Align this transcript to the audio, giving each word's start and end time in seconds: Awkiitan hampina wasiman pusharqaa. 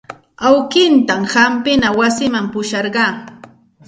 Awkiitan 0.51 1.27
hampina 1.33 1.89
wasiman 1.99 2.47
pusharqaa. 2.53 3.11